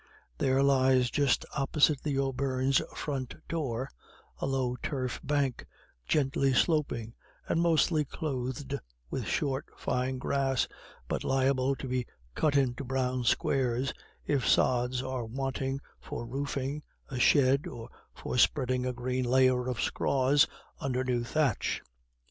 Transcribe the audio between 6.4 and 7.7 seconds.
sloping, and